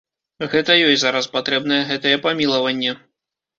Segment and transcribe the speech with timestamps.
[0.53, 2.99] Гэта ёй зараз патрэбнае гэтае памілаванне.